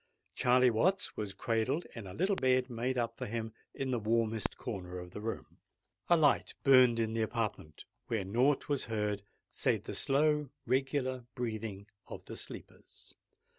[0.33, 4.57] Charley Watts was cradled in a little bed made up for him in the warmest
[4.57, 5.59] corner of the room.
[6.09, 11.85] A light burnt in the apartment, where naught was heard save the slow, regular breathing
[12.07, 13.13] of the sleepers.